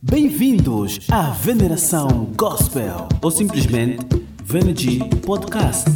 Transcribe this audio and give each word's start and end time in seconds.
Bem-vindos 0.00 1.00
à 1.10 1.32
Veneração 1.32 2.32
Gospel 2.36 3.08
ou 3.20 3.32
simplesmente 3.32 3.98
VNG 4.44 5.00
Podcast. 5.26 5.90